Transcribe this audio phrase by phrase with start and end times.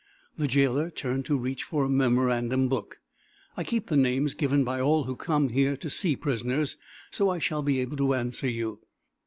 [0.35, 2.99] The jailer turned to reach for a memorandum book.
[3.55, 6.75] "I keep the names given by all who come here to see prisoners,
[7.11, 8.79] so I shall be able to answer you."